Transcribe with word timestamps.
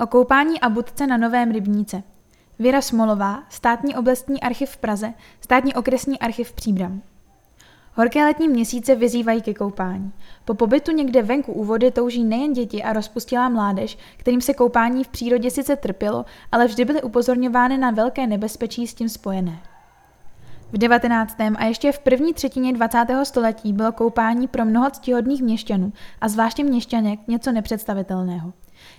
O 0.00 0.06
koupání 0.06 0.60
a 0.60 0.68
budce 0.68 1.06
na 1.06 1.16
Novém 1.16 1.50
Rybníce. 1.50 2.02
Věra 2.58 2.80
Smolová, 2.80 3.42
státní 3.48 3.96
oblastní 3.96 4.40
archiv 4.40 4.70
v 4.70 4.76
Praze, 4.76 5.12
státní 5.40 5.74
okresní 5.74 6.18
archiv 6.18 6.52
Příbram. 6.52 7.02
Horké 7.94 8.24
letní 8.24 8.48
měsíce 8.48 8.94
vyzývají 8.94 9.42
ke 9.42 9.54
koupání. 9.54 10.12
Po 10.44 10.54
pobytu 10.54 10.92
někde 10.92 11.22
venku 11.22 11.52
u 11.52 11.64
vody 11.64 11.90
touží 11.90 12.24
nejen 12.24 12.52
děti 12.52 12.82
a 12.82 12.92
rozpustilá 12.92 13.48
mládež, 13.48 13.98
kterým 14.16 14.40
se 14.40 14.54
koupání 14.54 15.04
v 15.04 15.08
přírodě 15.08 15.50
sice 15.50 15.76
trpělo, 15.76 16.24
ale 16.52 16.66
vždy 16.66 16.84
byly 16.84 17.02
upozorňovány 17.02 17.78
na 17.78 17.90
velké 17.90 18.26
nebezpečí 18.26 18.86
s 18.86 18.94
tím 18.94 19.08
spojené. 19.08 19.62
V 20.72 20.78
19. 20.78 21.36
a 21.56 21.64
ještě 21.64 21.92
v 21.92 21.98
první 21.98 22.34
třetině 22.34 22.72
20. 22.72 23.06
století 23.22 23.72
bylo 23.72 23.92
koupání 23.92 24.48
pro 24.48 24.64
mnoho 24.64 24.90
ctihodných 24.90 25.42
měšťanů 25.42 25.92
a 26.20 26.28
zvláště 26.28 26.64
měšťanek 26.64 27.20
něco 27.28 27.52
nepředstavitelného. 27.52 28.52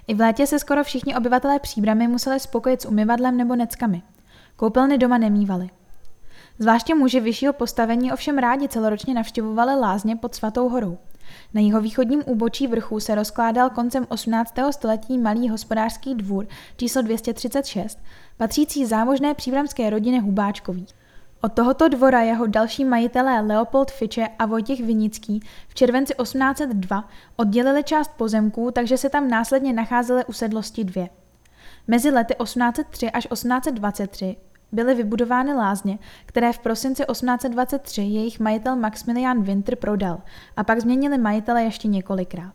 I 0.07 0.13
v 0.13 0.19
létě 0.19 0.47
se 0.47 0.59
skoro 0.59 0.83
všichni 0.83 1.15
obyvatelé 1.15 1.59
příbramy 1.59 2.07
museli 2.07 2.39
spokojit 2.39 2.81
s 2.81 2.85
umyvadlem 2.85 3.37
nebo 3.37 3.55
neckami. 3.55 4.01
Koupelny 4.55 4.97
doma 4.97 5.17
nemývali. 5.17 5.69
Zvláště 6.59 6.95
muži 6.95 7.19
vyššího 7.19 7.53
postavení 7.53 8.13
ovšem 8.13 8.37
rádi 8.37 8.67
celoročně 8.67 9.13
navštěvovali 9.13 9.75
lázně 9.75 10.15
pod 10.15 10.35
Svatou 10.35 10.69
horou. 10.69 10.97
Na 11.53 11.61
jeho 11.61 11.81
východním 11.81 12.23
úbočí 12.25 12.67
vrchu 12.67 12.99
se 12.99 13.15
rozkládal 13.15 13.69
koncem 13.69 14.05
18. 14.09 14.53
století 14.71 15.17
malý 15.17 15.49
hospodářský 15.49 16.15
dvůr 16.15 16.47
číslo 16.77 17.01
236, 17.01 17.99
patřící 18.37 18.85
zámožné 18.85 19.33
příbramské 19.33 19.89
rodině 19.89 20.21
Hubáčkových. 20.21 21.00
Od 21.43 21.53
tohoto 21.53 21.87
dvora 21.87 22.21
jeho 22.21 22.47
další 22.47 22.85
majitelé 22.85 23.41
Leopold 23.41 23.91
Fiče 23.91 24.27
a 24.39 24.45
Vojtěch 24.45 24.81
Vinický 24.81 25.39
v 25.67 25.73
červenci 25.73 26.13
1802 26.21 27.03
oddělili 27.35 27.83
část 27.83 28.11
pozemků, 28.17 28.71
takže 28.71 28.97
se 28.97 29.09
tam 29.09 29.29
následně 29.29 29.73
nacházely 29.73 30.25
usedlosti 30.25 30.83
dvě. 30.83 31.09
Mezi 31.87 32.11
lety 32.11 32.35
1803 32.43 33.11
až 33.11 33.27
1823 33.27 34.35
byly 34.71 34.95
vybudovány 34.95 35.53
lázně, 35.53 35.99
které 36.25 36.53
v 36.53 36.59
prosinci 36.59 37.03
1823 37.11 38.01
jejich 38.01 38.39
majitel 38.39 38.75
Maximilian 38.75 39.43
Winter 39.43 39.75
prodal 39.75 40.21
a 40.57 40.63
pak 40.63 40.81
změnili 40.81 41.17
majitele 41.17 41.63
ještě 41.63 41.87
několikrát. 41.87 42.53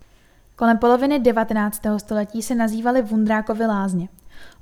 Kolem 0.56 0.78
poloviny 0.78 1.18
19. 1.18 1.82
století 1.96 2.42
se 2.42 2.54
nazývaly 2.54 3.02
Vundrákovy 3.02 3.66
lázně. 3.66 4.08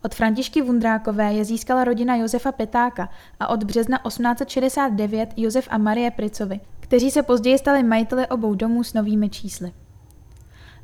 Od 0.02 0.14
Františky 0.14 0.62
Vundrákové 0.62 1.32
je 1.32 1.44
získala 1.44 1.84
rodina 1.84 2.16
Josefa 2.16 2.52
Petáka 2.52 3.08
a 3.40 3.48
od 3.48 3.64
března 3.64 3.98
1869 3.98 5.30
Josef 5.36 5.68
a 5.70 5.78
Marie 5.78 6.10
Pricovi, 6.10 6.60
kteří 6.80 7.10
se 7.10 7.22
později 7.22 7.58
stali 7.58 7.82
majiteli 7.82 8.26
obou 8.26 8.54
domů 8.54 8.84
s 8.84 8.94
novými 8.94 9.28
čísly. 9.28 9.72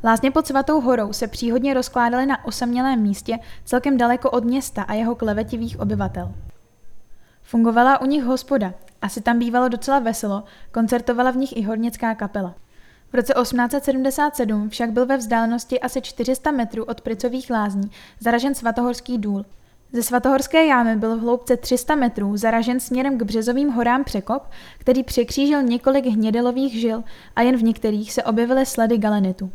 Lázně 0.04 0.30
pod 0.30 0.46
Svatou 0.46 0.80
horou 0.80 1.12
se 1.12 1.26
příhodně 1.26 1.74
rozkládaly 1.74 2.26
na 2.26 2.44
osamělém 2.44 3.00
místě 3.00 3.38
celkem 3.64 3.96
daleko 3.96 4.30
od 4.30 4.44
města 4.44 4.82
a 4.82 4.94
jeho 4.94 5.14
klevetivých 5.14 5.80
obyvatel. 5.80 6.32
Fungovala 7.42 8.00
u 8.00 8.06
nich 8.06 8.24
hospoda, 8.24 8.74
asi 9.02 9.20
tam 9.20 9.38
bývalo 9.38 9.68
docela 9.68 9.98
veselo, 9.98 10.44
koncertovala 10.72 11.30
v 11.30 11.36
nich 11.36 11.56
i 11.56 11.62
hornická 11.62 12.14
kapela. 12.14 12.54
V 13.12 13.14
roce 13.14 13.34
1877 13.42 14.68
však 14.68 14.90
byl 14.90 15.06
ve 15.06 15.16
vzdálenosti 15.16 15.80
asi 15.80 16.02
400 16.02 16.50
metrů 16.50 16.84
od 16.84 17.00
Pricových 17.00 17.50
lázní 17.50 17.90
zaražen 18.20 18.54
svatohorský 18.54 19.18
důl. 19.18 19.44
Ze 19.92 20.02
svatohorské 20.02 20.66
jámy 20.66 20.96
byl 20.96 21.16
v 21.16 21.20
hloubce 21.20 21.56
300 21.56 21.94
metrů 21.94 22.36
zaražen 22.36 22.80
směrem 22.80 23.18
k 23.18 23.22
březovým 23.22 23.68
horám 23.68 24.04
překop, 24.04 24.42
který 24.78 25.02
překřížil 25.02 25.62
několik 25.62 26.06
hnědelových 26.06 26.72
žil 26.80 27.04
a 27.36 27.42
jen 27.42 27.56
v 27.56 27.62
některých 27.62 28.12
se 28.12 28.22
objevily 28.22 28.66
sledy 28.66 28.98
galenitu. 28.98 29.50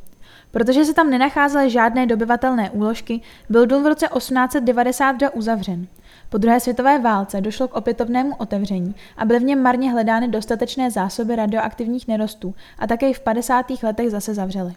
Protože 0.52 0.86
se 0.86 0.94
tam 0.94 1.10
nenacházely 1.10 1.70
žádné 1.70 2.06
dobyvatelné 2.06 2.70
úložky, 2.70 3.22
byl 3.50 3.66
důl 3.66 3.84
v 3.84 3.88
roce 3.88 4.08
1892 4.18 5.34
uzavřen. 5.34 5.88
Po 6.36 6.40
druhé 6.40 6.60
světové 6.60 7.00
válce 7.00 7.42
došlo 7.42 7.68
k 7.68 7.76
opětovnému 7.76 8.36
otevření 8.36 8.96
a 9.18 9.26
byly 9.26 9.40
v 9.40 9.44
něm 9.44 9.62
marně 9.62 9.92
hledány 9.92 10.28
dostatečné 10.28 10.92
zásoby 10.92 11.36
radioaktivních 11.36 12.08
nerostů 12.08 12.56
a 12.80 12.88
také 12.88 13.14
v 13.14 13.20
50. 13.20 13.66
letech 13.84 14.12
zase 14.12 14.34
zavřely. 14.34 14.74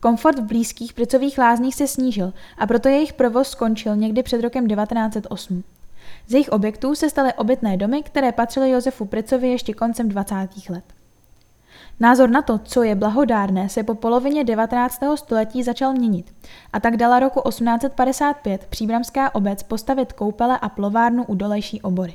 Komfort 0.00 0.38
v 0.38 0.42
blízkých 0.42 0.92
pricových 0.92 1.38
lázních 1.38 1.74
se 1.74 1.86
snížil 1.86 2.32
a 2.58 2.66
proto 2.66 2.88
jejich 2.88 3.12
provoz 3.12 3.50
skončil 3.50 3.96
někdy 3.96 4.22
před 4.22 4.42
rokem 4.42 4.68
1908. 4.68 5.64
Z 6.26 6.32
jejich 6.32 6.48
objektů 6.48 6.94
se 6.94 7.10
staly 7.10 7.32
obytné 7.34 7.76
domy, 7.76 8.02
které 8.02 8.32
patřily 8.32 8.70
Josefu 8.70 9.04
Pricovi 9.04 9.48
ještě 9.48 9.74
koncem 9.74 10.08
20. 10.08 10.34
let. 10.68 10.97
Názor 12.00 12.30
na 12.30 12.42
to, 12.42 12.58
co 12.58 12.82
je 12.82 12.94
blahodárné, 12.94 13.68
se 13.68 13.82
po 13.82 13.94
polovině 13.94 14.44
19. 14.44 15.00
století 15.14 15.62
začal 15.62 15.92
měnit 15.92 16.34
a 16.72 16.80
tak 16.80 16.96
dala 16.96 17.20
roku 17.20 17.48
1855 17.48 18.66
příbramská 18.70 19.34
obec 19.34 19.62
postavit 19.62 20.12
koupele 20.12 20.58
a 20.58 20.68
plovárnu 20.68 21.24
u 21.24 21.34
dolejší 21.34 21.82
obory. 21.82 22.14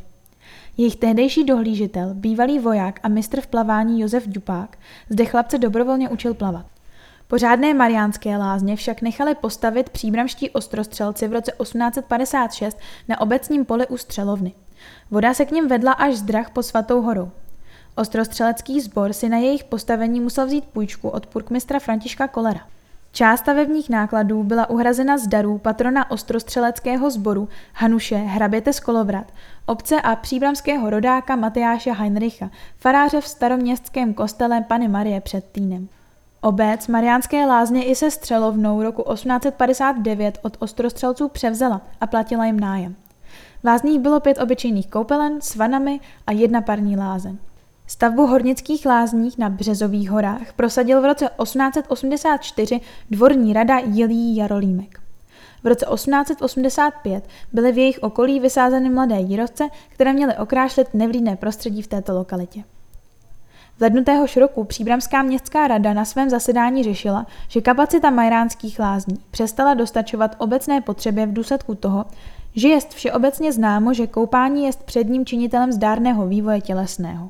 Jejich 0.78 0.96
tehdejší 0.96 1.44
dohlížitel, 1.44 2.10
bývalý 2.14 2.60
voják 2.60 3.00
a 3.04 3.08
mistr 3.08 3.42
v 3.42 3.48
plavání 3.48 4.02
Josef 4.02 4.28
Dupák, 4.28 4.78
zde 5.10 5.26
chlapce 5.26 5.58
dobrovolně 5.58 6.10
učil 6.10 6.34
plavat. 6.34 6.66
Pořádné 7.28 7.74
mariánské 7.74 8.38
lázně 8.38 8.76
však 8.76 9.02
nechali 9.02 9.36
postavit 9.36 9.90
příbramští 9.90 10.50
ostrostřelci 10.50 11.28
v 11.28 11.34
roce 11.34 11.52
1856 11.62 12.78
na 13.10 13.22
obecním 13.22 13.66
poli 13.66 13.88
u 13.88 13.98
Střelovny. 13.98 14.54
Voda 15.12 15.34
se 15.34 15.46
k 15.46 15.52
ním 15.52 15.68
vedla 15.68 15.92
až 15.92 16.16
z 16.16 16.22
drah 16.22 16.50
pod 16.50 16.64
Svatou 16.64 17.02
horou. 17.02 17.32
Ostrostřelecký 17.96 18.82
sbor 18.82 19.14
si 19.14 19.30
na 19.30 19.38
jejich 19.38 19.64
postavení 19.64 20.20
musel 20.20 20.46
vzít 20.46 20.66
půjčku 20.66 21.10
od 21.10 21.28
purkmistra 21.28 21.80
Františka 21.80 22.28
Kolera. 22.28 22.62
Část 23.12 23.40
stavebních 23.40 23.90
nákladů 23.90 24.44
byla 24.44 24.70
uhrazena 24.70 25.18
z 25.18 25.28
darů 25.28 25.58
patrona 25.58 26.12
ostrostřeleckého 26.12 27.10
sboru 27.10 27.50
Hanuše 27.74 28.16
Hraběte 28.16 28.74
z 28.74 28.80
Kolovrat, 28.80 29.32
obce 29.66 30.02
a 30.02 30.16
příbramského 30.16 30.90
rodáka 30.90 31.36
Matyáše 31.36 31.92
Heinricha, 31.92 32.50
faráře 32.78 33.22
v 33.22 33.28
staroměstském 33.28 34.14
kostele 34.14 34.62
Pany 34.62 34.88
Marie 34.88 35.22
před 35.22 35.46
Týnem. 35.52 35.90
Obec 36.42 36.88
Mariánské 36.88 37.46
lázně 37.46 37.86
i 37.86 37.96
se 37.96 38.12
střelovnou 38.12 38.84
roku 38.84 39.14
1859 39.14 40.40
od 40.42 40.58
ostrostřelců 40.60 41.28
převzala 41.30 41.82
a 42.02 42.08
platila 42.08 42.46
jim 42.46 42.60
nájem. 42.60 42.96
V 43.64 43.66
lázních 43.66 44.00
bylo 44.00 44.20
pět 44.20 44.38
obyčejných 44.38 44.88
koupelen 44.88 45.42
s 45.42 45.56
vanami 45.56 46.00
a 46.28 46.32
jedna 46.32 46.62
parní 46.62 46.98
lázeň. 46.98 47.38
Stavbu 47.88 48.28
hornických 48.28 48.86
lázních 48.86 49.38
na 49.38 49.50
Březových 49.50 50.10
horách 50.10 50.54
prosadil 50.56 51.02
v 51.02 51.06
roce 51.06 51.30
1884 51.44 52.82
dvorní 53.12 53.54
rada 53.54 53.78
Jilí 53.78 54.36
Jarolímek. 54.36 55.00
V 55.64 55.68
roce 55.68 55.86
1885 55.94 57.28
byly 57.54 57.72
v 57.72 57.78
jejich 57.78 58.00
okolí 58.02 58.40
vysázeny 58.40 58.90
mladé 58.90 59.16
jírovce, 59.16 59.68
které 59.90 60.14
měly 60.14 60.38
okrášlit 60.38 60.94
nevlídné 60.94 61.36
prostředí 61.36 61.82
v 61.82 61.88
této 61.88 62.14
lokalitě. 62.14 62.64
V 63.78 63.82
lednu 63.82 64.04
téhož 64.04 64.38
roku 64.38 64.64
Příbramská 64.64 65.24
městská 65.24 65.68
rada 65.68 65.94
na 65.94 66.06
svém 66.06 66.30
zasedání 66.30 66.84
řešila, 66.84 67.26
že 67.48 67.62
kapacita 67.62 68.10
majránských 68.10 68.80
lázní 68.80 69.18
přestala 69.32 69.74
dostačovat 69.74 70.36
obecné 70.38 70.82
potřebě 70.82 71.26
v 71.26 71.34
důsledku 71.34 71.76
toho, 71.76 72.06
že 72.56 72.68
jest 72.68 72.94
všeobecně 72.94 73.54
známo, 73.54 73.94
že 73.94 74.08
koupání 74.08 74.66
jest 74.66 74.84
předním 74.84 75.26
činitelem 75.26 75.72
zdárného 75.72 76.28
vývoje 76.28 76.62
tělesného. 76.62 77.30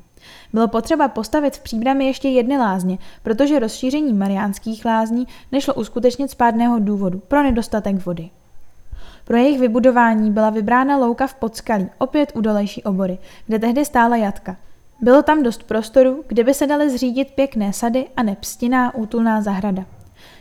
Bylo 0.52 0.68
potřeba 0.68 1.08
postavit 1.08 1.56
v 1.56 1.62
příbrami 1.62 2.06
ještě 2.06 2.28
jedny 2.28 2.58
lázně, 2.58 2.98
protože 3.22 3.58
rozšíření 3.58 4.12
mariánských 4.12 4.84
lázní 4.84 5.26
nešlo 5.52 5.74
uskutečnit 5.74 6.30
z 6.30 6.34
pádného 6.34 6.78
důvodu, 6.78 7.22
pro 7.28 7.42
nedostatek 7.42 8.06
vody. 8.06 8.30
Pro 9.24 9.36
jejich 9.36 9.60
vybudování 9.60 10.30
byla 10.30 10.50
vybrána 10.50 10.96
louka 10.96 11.26
v 11.26 11.34
Podskalí, 11.34 11.88
opět 11.98 12.32
u 12.34 12.40
dolejší 12.40 12.82
obory, 12.82 13.18
kde 13.46 13.58
tehdy 13.58 13.84
stála 13.84 14.16
jatka. 14.16 14.56
Bylo 15.00 15.22
tam 15.22 15.42
dost 15.42 15.62
prostoru, 15.62 16.24
kde 16.28 16.44
by 16.44 16.54
se 16.54 16.66
daly 16.66 16.90
zřídit 16.90 17.30
pěkné 17.30 17.72
sady 17.72 18.06
a 18.16 18.22
nepstinná 18.22 18.94
útulná 18.94 19.42
zahrada. 19.42 19.84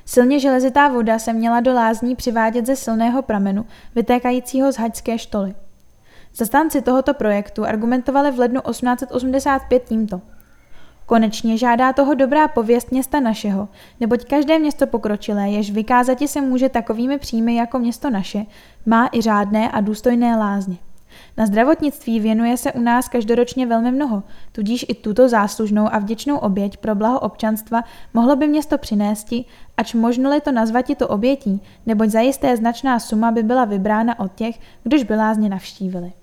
Silně 0.06 0.40
železitá 0.40 0.88
voda 0.88 1.20
se 1.20 1.34
měla 1.34 1.60
do 1.60 1.74
lázní 1.74 2.16
přivádět 2.16 2.66
ze 2.66 2.76
silného 2.76 3.22
pramenu, 3.22 3.66
vytékajícího 3.96 4.72
z 4.72 4.76
haďské 4.76 5.18
štoly. 5.18 5.56
Zastánci 6.36 6.82
tohoto 6.82 7.14
projektu 7.14 7.66
argumentovali 7.66 8.32
v 8.32 8.40
lednu 8.40 8.62
1885 8.62 9.84
tímto. 9.84 10.22
Konečně 11.06 11.58
žádá 11.58 11.94
toho 11.94 12.14
dobrá 12.14 12.48
pověst 12.48 12.92
města 12.92 13.20
našeho, 13.20 13.68
neboť 14.00 14.26
každé 14.26 14.60
město 14.60 14.88
pokročilé, 14.88 15.50
jež 15.50 15.72
vykázati 15.72 16.28
se 16.28 16.42
může 16.42 16.70
takovými 16.70 17.18
příjmy 17.18 17.56
jako 17.56 17.80
město 17.80 18.10
naše, 18.10 18.46
má 18.86 19.10
i 19.12 19.22
řádné 19.22 19.72
a 19.72 19.82
důstojné 19.82 20.38
lázně. 20.38 20.78
Na 21.38 21.46
zdravotnictví 21.46 22.20
věnuje 22.20 22.58
se 22.58 22.72
u 22.72 22.82
nás 22.82 23.10
každoročně 23.10 23.68
velmi 23.68 23.92
mnoho, 23.92 24.24
tudíž 24.52 24.86
i 24.90 24.94
tuto 24.94 25.30
záslužnou 25.30 25.94
a 25.94 26.00
vděčnou 26.00 26.38
oběť 26.38 26.78
pro 26.78 26.96
blaho 26.96 27.20
občanstva 27.20 27.84
mohlo 28.14 28.36
by 28.36 28.48
město 28.48 28.78
přinésti, 28.78 29.46
ač 29.78 29.94
možno-li 29.94 30.42
to 30.42 30.52
nazvati 30.52 30.96
to 30.96 31.08
obětí, 31.08 31.62
neboť 31.86 32.10
zajisté 32.10 32.58
značná 32.58 33.00
suma 33.00 33.32
by 33.32 33.44
byla 33.44 33.66
vybrána 33.66 34.20
od 34.20 34.34
těch, 34.34 34.60
kdož 34.84 35.04
by 35.04 35.16
lázně 35.16 35.50
navštívili. 35.50 36.14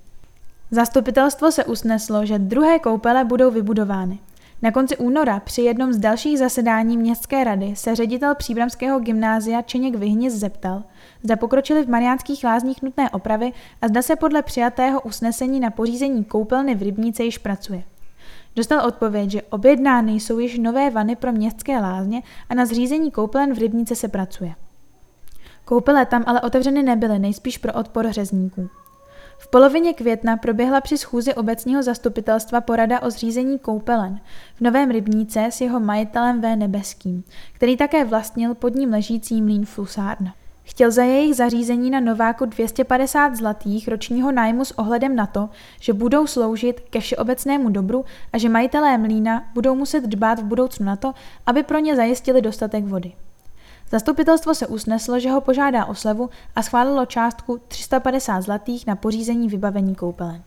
Zastupitelstvo 0.73 1.53
se 1.53 1.65
usneslo, 1.65 2.27
že 2.27 2.39
druhé 2.39 2.79
koupele 2.79 3.25
budou 3.25 3.51
vybudovány. 3.51 4.19
Na 4.63 4.71
konci 4.71 4.97
února 4.97 5.41
při 5.41 5.63
jednom 5.63 5.93
z 5.93 5.99
dalších 5.99 6.39
zasedání 6.39 6.97
městské 6.97 7.45
rady 7.45 7.77
se 7.77 7.95
ředitel 7.95 8.35
příbramského 8.35 9.01
gymnázia 9.01 9.63
Čeněk 9.63 9.95
Vyhnis 9.95 10.35
zeptal, 10.35 10.83
zda 11.23 11.37
pokročili 11.37 11.85
v 11.85 11.89
Mariánských 11.89 12.45
lázních 12.45 12.83
nutné 12.83 13.11
opravy 13.11 13.53
a 13.83 13.89
zda 13.89 14.03
se 14.03 14.17
podle 14.17 14.43
přijatého 14.43 15.01
usnesení 15.01 15.61
na 15.61 15.71
pořízení 15.71 16.25
koupelny 16.25 16.75
v 16.75 16.83
Rybníce 16.83 17.25
již 17.25 17.39
pracuje. 17.39 17.83
Dostal 18.57 18.87
odpověď, 18.87 19.31
že 19.31 19.43
objednány 19.43 20.13
jsou 20.13 20.39
již 20.39 20.59
nové 20.59 20.91
vany 20.91 21.17
pro 21.17 21.33
městské 21.33 21.79
lázně 21.79 22.23
a 22.49 22.55
na 22.55 22.67
zřízení 22.67 23.11
koupelen 23.11 23.55
v 23.55 23.59
Rybníce 23.59 23.95
se 23.95 24.09
pracuje. 24.09 24.55
Koupele 25.65 26.07
tam 26.07 26.25
ale 26.27 26.41
otevřeny 26.41 26.83
nebyly, 26.83 27.19
nejspíš 27.19 27.59
pro 27.59 27.73
odpor 27.73 28.13
řezníků. 28.13 28.69
V 29.43 29.49
polovině 29.49 29.93
května 29.93 30.37
proběhla 30.37 30.81
při 30.81 30.99
schůzi 30.99 31.35
obecního 31.35 31.83
zastupitelstva 31.83 32.61
porada 32.61 33.01
o 33.01 33.11
zřízení 33.11 33.59
koupelen 33.59 34.21
v 34.55 34.61
Novém 34.61 34.91
Rybníce 34.91 35.47
s 35.53 35.61
jeho 35.61 35.81
majitelem 35.81 36.41
V. 36.41 36.57
Nebeským, 36.57 37.25
který 37.53 37.77
také 37.77 38.05
vlastnil 38.05 38.55
pod 38.55 38.75
ním 38.75 38.91
ležící 38.91 39.43
mlín 39.43 39.67
Flusárna. 39.67 40.35
Chtěl 40.63 40.91
za 40.91 41.03
jejich 41.03 41.37
zařízení 41.37 41.91
na 41.91 42.01
Nováku 42.01 42.45
250 42.45 43.37
zlatých 43.37 43.89
ročního 43.89 44.33
nájmu 44.33 44.65
s 44.65 44.79
ohledem 44.79 45.17
na 45.17 45.27
to, 45.27 45.49
že 45.81 45.93
budou 45.93 46.27
sloužit 46.27 46.81
ke 46.81 47.01
všeobecnému 47.01 47.71
dobru 47.71 48.05
a 48.33 48.39
že 48.39 48.49
majitelé 48.49 48.99
mlína 48.99 49.45
budou 49.55 49.75
muset 49.75 50.05
dbát 50.05 50.39
v 50.39 50.45
budoucnu 50.45 50.87
na 50.87 50.97
to, 50.97 51.13
aby 51.47 51.63
pro 51.63 51.79
ně 51.79 51.97
zajistili 51.97 52.43
dostatek 52.43 52.85
vody. 52.85 53.13
Zastupitelstvo 53.91 54.55
se 54.55 54.67
usneslo, 54.67 55.21
že 55.21 55.31
ho 55.31 55.41
požádá 55.41 55.85
o 55.85 55.95
slevu 55.95 56.31
a 56.57 56.63
schválilo 56.63 57.07
částku 57.07 57.61
350 57.69 58.41
zlatých 58.41 58.87
na 58.87 58.97
pořízení 58.97 59.49
vybavení 59.49 59.95
koupelen. 59.95 60.43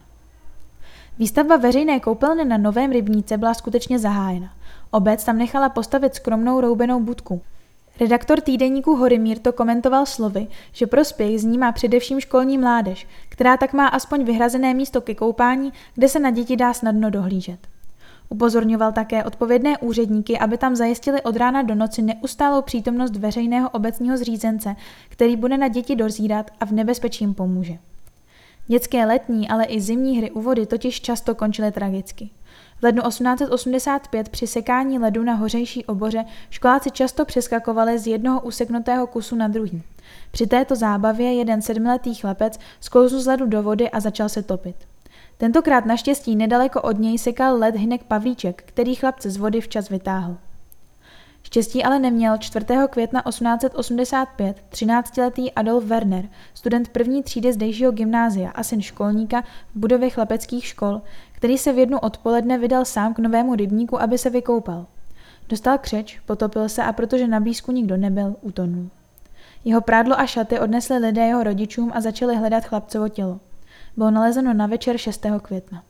Výstavba 1.18 1.57
veřejné 1.57 2.00
koupelny 2.00 2.45
na 2.45 2.57
Novém 2.57 2.92
rybníce 2.92 3.38
byla 3.38 3.54
skutečně 3.54 4.00
zahájena. 4.00 4.50
Obec 4.92 5.24
tam 5.24 5.38
nechala 5.38 5.69
postavit 5.69 6.16
skromnou 6.16 6.62
roubenou 6.62 7.00
budku. 7.00 7.42
Redaktor 8.00 8.42
týdeníku 8.42 8.95
Horimír 8.95 9.40
to 9.40 9.54
komentoval 9.54 10.06
slovy, 10.06 10.48
že 10.72 10.88
prospěch 10.88 11.42
z 11.42 11.44
ní 11.44 11.57
má 11.57 11.72
především 11.72 12.19
školní 12.19 12.57
mládež, 12.57 13.07
která 13.30 13.57
tak 13.57 13.74
má 13.74 13.88
aspoň 13.88 14.24
vyhrazené 14.24 14.74
místo 14.74 15.01
ke 15.01 15.16
koupání, 15.16 15.74
kde 15.95 16.10
se 16.10 16.19
na 16.19 16.31
děti 16.31 16.56
dá 16.56 16.74
snadno 16.74 17.10
dohlížet. 17.10 17.72
Upozorňoval 18.33 18.91
také 18.91 19.24
odpovědné 19.24 19.77
úředníky, 19.77 20.39
aby 20.39 20.57
tam 20.57 20.75
zajistili 20.75 21.21
od 21.21 21.35
rána 21.35 21.62
do 21.62 21.75
noci 21.75 22.01
neustálou 22.01 22.62
přítomnost 22.62 23.15
veřejného 23.15 23.69
obecního 23.69 24.18
zřízence, 24.18 24.75
který 25.09 25.35
bude 25.35 25.57
na 25.57 25.68
děti 25.68 25.95
dozírat 25.95 26.51
a 26.59 26.65
v 26.65 26.71
nebezpečí 26.71 27.24
jim 27.24 27.33
pomůže. 27.33 27.77
Dětské 28.68 29.06
letní, 29.06 29.50
ale 29.50 29.65
i 29.65 29.81
zimní 29.81 30.18
hry 30.18 30.31
u 30.31 30.41
vody 30.41 30.65
totiž 30.65 31.01
často 31.01 31.35
končily 31.35 31.71
tragicky. 31.71 32.30
V 32.80 32.83
lednu 32.83 33.01
1885 33.01 34.30
při 34.30 34.47
sekání 34.47 35.00
ledu 35.00 35.24
na 35.24 35.33
hořejší 35.33 35.85
oboře 35.85 36.25
školáci 36.50 36.91
často 36.91 37.25
přeskakovali 37.25 38.00
z 38.00 38.07
jednoho 38.07 38.41
useknutého 38.41 39.07
kusu 39.07 39.35
na 39.35 39.47
druhý. 39.47 39.83
Při 40.31 40.47
této 40.47 40.75
zábavě 40.75 41.33
jeden 41.33 41.62
sedmiletý 41.62 42.15
chlapec 42.15 42.59
sklouzl 42.80 43.19
z 43.19 43.27
ledu 43.27 43.45
do 43.45 43.63
vody 43.63 43.89
a 43.89 44.00
začal 44.00 44.30
se 44.30 44.44
topit. 44.44 44.75
Tentokrát 45.38 45.85
naštěstí 45.85 46.35
nedaleko 46.35 46.81
od 46.81 47.00
něj 47.00 47.18
sekal 47.18 47.57
led 47.57 47.75
Hinek 47.75 48.03
Pavlíček, 48.03 48.63
který 48.65 48.95
chlapce 48.95 49.30
z 49.30 49.38
vody 49.38 49.62
včas 49.62 49.89
vytáhl. 49.89 50.38
Štěstí 51.44 51.83
ale 51.83 52.00
neměl 52.00 52.38
4. 52.38 52.65
května 52.89 53.21
1885 53.30 54.63
13-letý 54.71 55.51
Adolf 55.51 55.83
Werner, 55.83 56.30
student 56.53 56.89
první 56.89 57.24
třídy 57.24 57.53
zdejšího 57.53 57.91
gymnázia 57.91 58.51
a 58.51 58.63
syn 58.63 58.81
školníka 58.81 59.41
v 59.41 59.80
budově 59.80 60.09
chlapeckých 60.09 60.65
škol, 60.65 61.01
který 61.31 61.57
se 61.57 61.74
v 61.74 61.77
jednu 61.77 62.00
odpoledne 62.00 62.57
vydal 62.57 62.85
sám 62.85 63.13
k 63.13 63.19
novému 63.19 63.56
rybníku, 63.56 64.01
aby 64.01 64.18
se 64.18 64.30
vykoupal. 64.30 64.85
Dostal 65.50 65.77
křeč, 65.77 66.19
potopil 66.25 66.69
se 66.69 66.83
a 66.83 66.94
protože 66.94 67.27
na 67.27 67.39
blízku 67.39 67.71
nikdo 67.71 67.97
nebyl, 67.97 68.35
utonul. 68.41 68.89
Jeho 69.65 69.81
prádlo 69.81 70.19
a 70.19 70.25
šaty 70.25 70.59
odnesli 70.59 70.97
lidé 70.97 71.21
jeho 71.21 71.44
rodičům 71.44 71.91
a 71.95 72.01
začali 72.01 72.35
hledat 72.35 72.65
chlapcovo 72.65 73.09
tělo 73.09 73.39
bylo 73.98 74.12
nalezeno 74.12 74.54
na 74.54 74.68
večer 74.68 74.98
6. 74.98 75.25
května. 75.42 75.84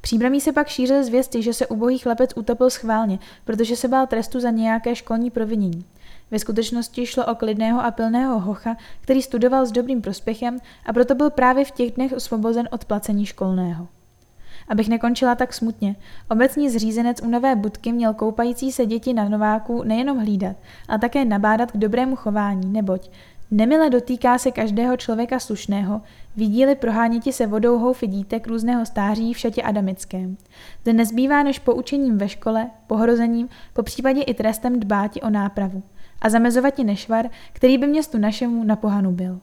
Příbramí 0.00 0.40
se 0.40 0.52
pak 0.52 0.68
šířily 0.68 1.04
zvěsty, 1.04 1.42
že 1.42 1.52
se 1.52 1.66
ubohý 1.66 1.98
chlapec 1.98 2.30
utopil 2.36 2.70
schválně, 2.70 3.18
protože 3.44 3.76
se 3.76 3.88
bál 3.88 4.06
trestu 4.06 4.40
za 4.40 4.50
nějaké 4.50 4.96
školní 4.96 5.30
provinění. 5.30 5.84
Ve 6.30 6.38
skutečnosti 6.38 7.06
šlo 7.06 7.26
o 7.26 7.34
klidného 7.34 7.80
a 7.80 7.90
pilného 7.90 8.40
hocha, 8.40 8.76
který 9.00 9.22
studoval 9.22 9.66
s 9.66 9.72
dobrým 9.72 10.02
prospěchem 10.02 10.58
a 10.86 10.92
proto 10.92 11.14
byl 11.14 11.30
právě 11.30 11.64
v 11.64 11.70
těch 11.70 11.92
dnech 11.92 12.12
osvobozen 12.12 12.68
od 12.70 12.84
placení 12.84 13.26
školného. 13.26 13.88
Abych 14.68 14.88
nekončila 14.88 15.34
tak 15.34 15.54
smutně, 15.54 15.96
obecní 16.30 16.70
zřízenec 16.70 17.22
u 17.22 17.28
Nové 17.28 17.56
budky 17.56 17.92
měl 17.92 18.14
koupající 18.14 18.72
se 18.72 18.86
děti 18.86 19.12
na 19.12 19.28
Nováku 19.28 19.82
nejenom 19.82 20.18
hlídat, 20.18 20.56
ale 20.88 20.98
také 20.98 21.24
nabádat 21.24 21.72
k 21.72 21.76
dobrému 21.76 22.16
chování, 22.16 22.72
neboť 22.72 23.10
Nemile 23.50 23.90
dotýká 23.90 24.38
se 24.38 24.50
každého 24.50 24.96
člověka 24.96 25.38
slušného, 25.38 26.02
vidíli 26.36 26.74
proháněti 26.74 27.32
se 27.32 27.46
vodou 27.46 27.78
houfy 27.78 28.06
dítek 28.06 28.46
různého 28.46 28.86
stáří 28.86 29.34
v 29.34 29.38
šatě 29.38 29.62
adamickém. 29.62 30.36
Zde 30.82 30.92
nezbývá 30.92 31.42
než 31.42 31.58
poučením 31.58 32.18
ve 32.18 32.28
škole, 32.28 32.70
pohrozením, 32.86 33.48
po 33.72 33.82
případě 33.82 34.22
i 34.22 34.34
trestem 34.34 34.80
dbáti 34.80 35.22
o 35.22 35.30
nápravu 35.30 35.82
a 36.20 36.28
zamezovati 36.28 36.84
nešvar, 36.84 37.30
který 37.52 37.78
by 37.78 37.86
městu 37.86 38.18
našemu 38.18 38.64
na 38.64 38.76
pohanu 38.76 39.12
byl. 39.12 39.40